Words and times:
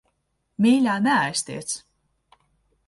Mīļā, 0.65 0.95
neaiztiec. 1.09 1.77